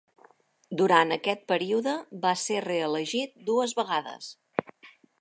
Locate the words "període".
1.53-1.95